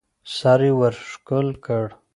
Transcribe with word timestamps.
سر 0.35 0.59
يې 0.67 0.71
ورښکل 0.79 1.47
کړ. 1.65 1.85